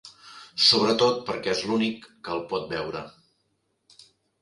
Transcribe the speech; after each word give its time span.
Sobretot 0.67 1.19
perquè 1.27 1.53
és 1.53 1.63
l'únic 1.69 2.09
que 2.09 2.35
el 2.39 2.43
pot 2.55 2.69
veure. 2.75 3.07